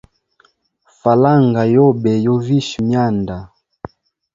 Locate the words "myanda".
2.87-3.37